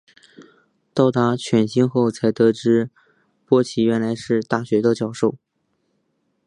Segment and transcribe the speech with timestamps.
[0.95, 2.89] 到达犬星后才得知
[3.45, 5.37] 波奇原来是大学的教授。